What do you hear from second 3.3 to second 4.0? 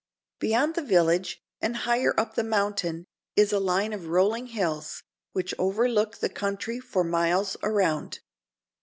is a line